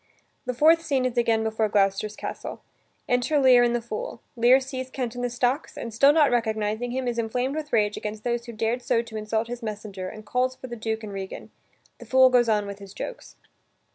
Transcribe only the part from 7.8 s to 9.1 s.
against those who dared so